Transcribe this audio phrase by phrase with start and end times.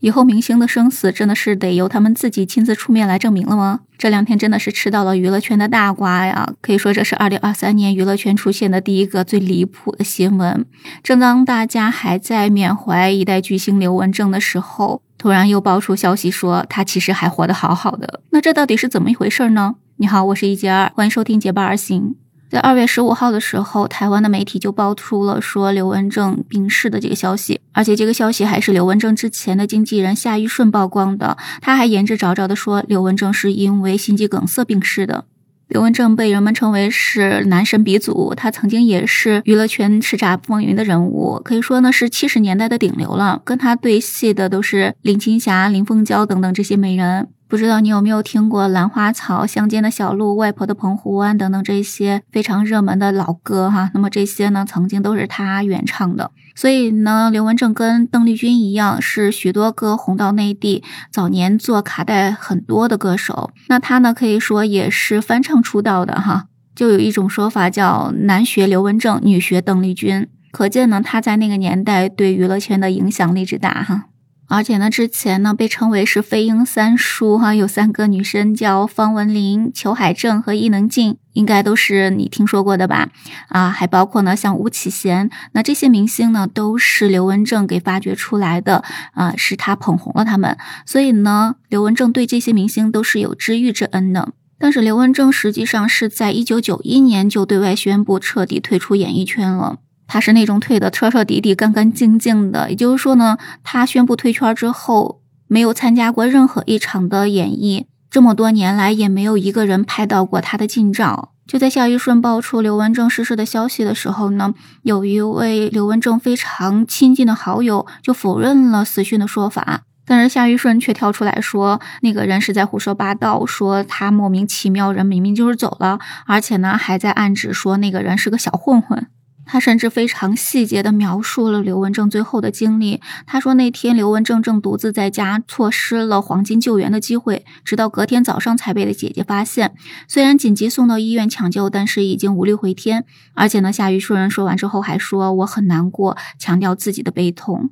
[0.00, 3.80] 以后明星的生死真的是得由他们自己亲自出面来证明了吗？
[3.98, 6.50] 这两天真的是吃到了娱乐圈的大瓜呀！
[6.62, 10.64] 可以说这是二零二三年娱乐圈出现的第一个最离谱的新闻。
[11.02, 18.22] 正当大家还在缅怀一代巨星刘文正的时候，突然又爆出消息说他其实还活得好好的。
[18.30, 19.74] 那这到底是怎么一回事呢？
[19.96, 22.16] 你好，我是一杰二，欢迎收听结伴而行。
[22.50, 31.36] 在二月十五号的时候，台湾的媒体就爆出了说刘文正病逝的这个消息，而且这个消息还是刘文正之前的经纪人夏玉顺曝光的。
[31.60, 35.26] 他还言之凿凿的说，刘文正是因为心肌梗塞病逝的。
[35.68, 43.40] 刘文正被人们称为是男神鼻祖，他曾经也是娱乐圈叱咤风云的人物，可以说呢是七十年代的顶流了。
[43.44, 47.28] 跟他对戏的都是林青霞、林凤娇等等这些美人。
[47.50, 53.90] 不知道你有没有听过《兰花草》《乡间的小路》《外婆的澎湖湾》等等这些非常热门的老歌哈？
[53.92, 56.30] 那么这些呢，曾经都是他原唱的。
[56.54, 63.50] 所以呢，刘文正跟邓丽君一样，是许多歌红到内地，早年做卡带很多的歌手。
[63.68, 66.46] 那他呢，可以说也是翻唱出道的哈。
[66.76, 74.04] 就有一种说法叫“男学刘文正，女学邓丽君”，可见呢，他在那个年代对娱乐圈的影响力之大哈。
[74.50, 83.10] 而且呢，之前呢被称为是飞鹰三叔哈，有三个女生叫方文琳、裘海正和伊能静，应该都是你听说过的吧？
[83.48, 94.32] 啊，还包括呢像巫启贤，那这些明星呢都是刘文正给发掘出来的啊，是他捧红了他们，所以呢，刘文正对这些明星都是有知遇之恩的。
[94.58, 99.78] 但是刘文正实际上是在一九九一年就对外宣布彻底退出演艺圈了。
[100.12, 111.30] 他是那种退的彻彻底底、干干净净的，也就是说呢，他宣布退圈之后，没有参加过任何一场的演绎，这么多年来也没有一个人拍到过他的近照。
[111.46, 114.52] 就在夏玉顺爆出刘文正逝世的消息的时候呢，
[114.82, 129.06] 有一位刘文正非常亲近的好友就否认了死讯的说法，但是夏玉顺却跳出来说，那个人是在胡说八道，说他莫名其妙人明明就是走了，而且呢还在暗指说那个人是个小混混。
[129.50, 133.00] 他甚至非常细节地描述了刘文正最后的经历。
[133.26, 139.74] 他说，那天刘文正正独自在家，错失了黄金救援的机会，直到隔天早上才被的姐姐发现。
[140.06, 143.04] 虽然紧急送到医院抢救，但是已经无力回天。
[143.34, 147.70] 而且呢，夏雨顺说完之后还说：“我很难过，强调自己的悲痛。”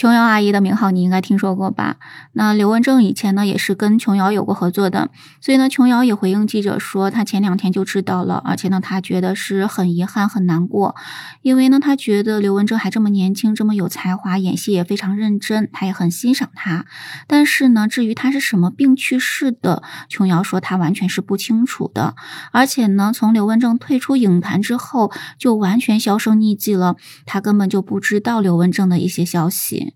[0.00, 1.98] 琼瑶阿姨的名号你应该听说过吧？
[2.32, 5.10] 那刘文正以前呢也是跟琼瑶有过合作的，
[5.42, 10.96] 所以呢琼瑶也回应记者说，她前两天就知道了，而且呢她觉得是很遗憾很难过，
[11.42, 16.86] 因为呢她觉得刘文正还这么年轻，这么有才华，演戏也非常认真，她也很欣赏他。
[17.26, 22.14] 但是呢至于他是什么病去世的，琼瑶说她完全是不清楚的，
[22.52, 26.96] 而且呢从刘文正退出影坛之后就完全销声匿迹了，
[27.26, 29.89] 她根本就不知道刘文正的一些消息。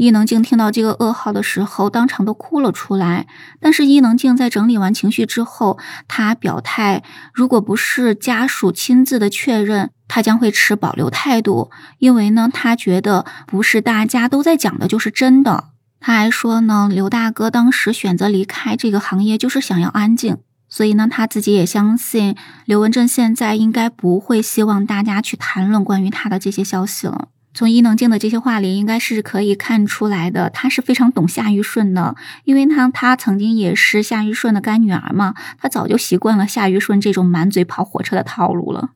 [0.00, 3.26] 伊能静听到这个噩耗的时候，当场都哭了出来。
[3.58, 5.76] 但是伊能静在整理完情绪之后，
[6.06, 7.02] 她表态，
[7.34, 11.72] 如果不是家属亲自的确认，她将会持保留态度。
[11.98, 15.70] 因为呢，她觉得不是大家都在讲的就是真的。
[15.98, 20.36] 她还说呢，刘大哥当时选择离开这个行业，就是想要安静。
[20.68, 22.36] 所以呢，他自己也相信
[22.66, 27.28] 刘文正现在应该不会希望大家去谈论关于他的这些消息了。
[27.58, 32.14] 从伊能静的这些话里，应该是可以看出来的，她是非常懂夏玉顺的，
[32.44, 38.90] 因为她她曾经也是夏玉顺的干女儿嘛，她早就习惯了夏玉顺这种满嘴跑火车的套路了。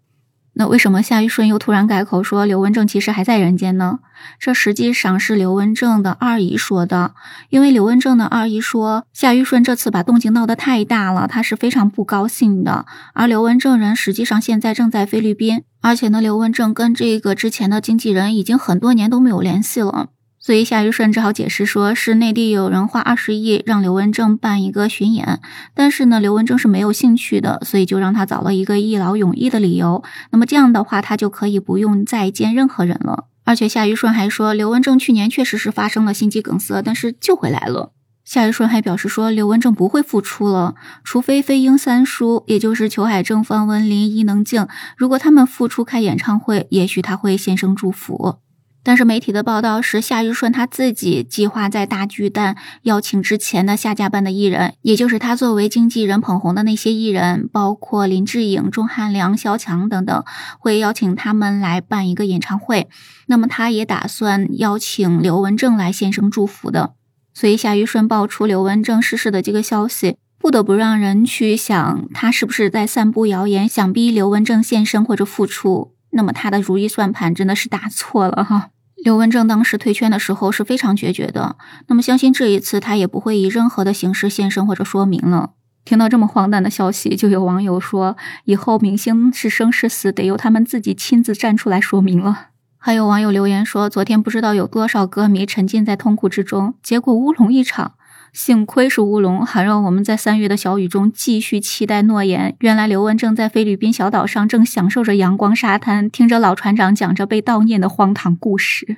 [0.54, 4.00] 那为什么夏玉顺又突然改口说刘文正其实还在人间呢？
[4.38, 7.14] 这实际上是刘文正的二姨说的，
[7.48, 12.84] 因为刘文正的二姨说夏玉顺这次把动静闹得太大了，他是非常不高兴的。
[13.14, 20.08] 而刘文正人实际上现在正在菲律宾，而且呢，刘文正跟这个之前的经纪人已经很多年都没有联系了。
[20.44, 25.40] 所以夏玉顺只好解释说，是内地有人花二十亿让刘文正办一个巡演，
[25.72, 30.02] 但是呢，刘文正是没有兴趣的，所以就让他找了一个一劳永逸的理由。
[30.32, 33.26] 那么这样的话，他就可以不用再见任何人了。
[33.44, 37.92] 而且夏玉顺还说，刘文正去年确实是发生了心肌梗塞，但是救回来了。
[38.24, 40.74] 夏玉顺还表示说，刘文正不会复出了，
[41.04, 44.66] 除非飞鹰三叔，也就是裘海正、方文琳、伊能静，
[44.96, 48.38] 如果他们复出开演唱会，也许他会献声祝福。
[48.84, 60.24] 但是媒体的报道是，夏玉顺他自己计划在大巨蛋邀请之前的下架班的艺人，也就是他作为经纪人捧红的那些艺人，包括林志颖、钟汉良、萧蔷等等，
[60.58, 62.88] 会邀请他们来办一个演唱会。
[63.26, 66.94] 那么他也打算邀请刘文正来献声祝福的。
[67.32, 75.94] 所以夏玉顺爆出刘文正逝世的这个消息，不得不让人去想，他是不是在散布谣言，想逼刘文正现身或者复出？
[76.10, 78.68] 那么他的如意算盘真的是打错了哈。
[79.04, 81.56] 刘文正当时退圈的时候是非常决绝的，
[81.88, 85.50] 那么相信这一次他也不会以任何的形式现身或者说明了。
[85.84, 92.50] 听到这么荒诞的消息，就有网友说，以后明星是生是死，得由他们自己亲自站出来说明了。
[92.78, 97.94] 还有网友留言说，昨天不知道有多少歌迷沉浸在痛苦之中，结果乌龙一场。
[98.32, 102.56] 幸亏是乌龙，还让我们在三月的小雨中继续期待诺言。
[102.60, 108.96] 原来刘文正在菲律宾小岛上正享受着阳光沙滩，听着老船长讲着被悼念的荒唐故事。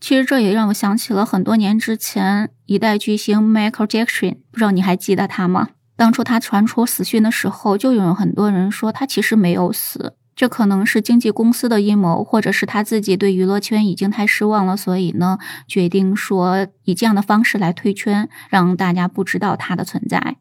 [0.00, 5.68] 其实这也让我想起了很多年之前一代巨星 Michael Jackson，不知道你还记得他吗？
[5.94, 10.14] 当初他传出死讯的时候，就有很多人说他其实没有死。
[10.34, 15.38] 这可能是经纪公司的阴谋，或者是他自己对娱乐圈已经太失望了，所以呢，
[15.68, 20.36] 决定说以这样的方式来退圈，让大家不知道他的存在。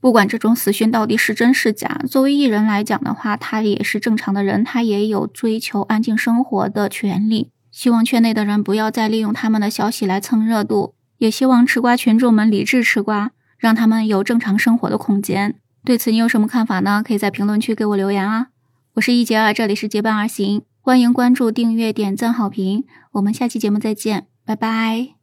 [0.00, 7.50] 不管这种死讯到底是真是假，作为艺人来讲的话，他也是正常的人，他也有追求安静生活的权利。
[7.70, 15.56] 希望圈内的人不要再利用他们的消息来蹭热度，也希望吃瓜群众们理智吃瓜，让他们有正常生活的空间。
[15.84, 17.02] 对此你有什么看法呢？
[17.04, 18.48] 可以在评论区给我留言啊。
[18.94, 25.13] 我是一杰二，这里是结伴而行，欢迎关注、订阅、点赞、好评，我们下期节目再见，拜拜。